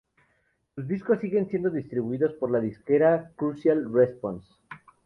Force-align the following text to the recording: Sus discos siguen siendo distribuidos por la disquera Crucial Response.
Sus 0.73 0.87
discos 0.87 1.19
siguen 1.19 1.47
siendo 1.47 1.69
distribuidos 1.69 2.33
por 2.33 2.49
la 2.49 2.59
disquera 2.59 3.33
Crucial 3.37 3.93
Response. 3.93 4.47